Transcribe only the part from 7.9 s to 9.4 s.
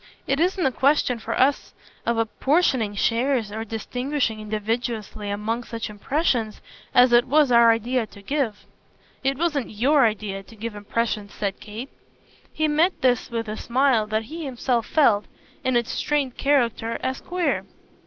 to give." "It